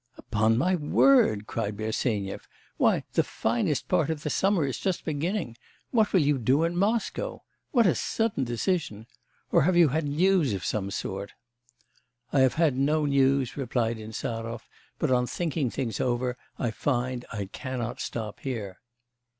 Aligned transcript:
'Upon 0.17 0.57
my 0.57 0.73
word!' 0.75 1.45
cried 1.45 1.77
Bersenyev. 1.77 2.47
'Why, 2.77 3.03
the 3.13 3.23
finest 3.23 3.87
part 3.87 4.09
of 4.09 4.23
the 4.23 4.31
summer 4.31 4.65
is 4.65 4.79
just 4.79 5.05
beginning. 5.05 5.57
What 5.91 6.11
will 6.11 6.21
you 6.23 6.39
do 6.39 6.63
in 6.63 6.75
Moscow? 6.75 7.43
What 7.69 7.85
a 7.85 7.93
sudden 7.93 8.43
decision! 8.43 9.05
Or 9.51 9.61
have 9.61 9.77
you 9.77 9.89
had 9.89 10.07
news 10.07 10.53
of 10.53 10.65
some 10.65 10.89
sort?' 10.89 11.33
'I 12.33 12.39
have 12.39 12.53
had 12.55 12.75
no 12.77 13.05
news,' 13.05 13.55
replied 13.55 13.99
Insarov; 13.99 14.67
'but 14.97 15.11
on 15.11 15.27
thinking 15.27 15.69
things 15.69 15.99
over, 16.01 16.35
I 16.57 16.71
find 16.71 17.23
I 17.31 17.45
cannot 17.53 18.01
stop 18.01 18.39
here. 18.39 18.79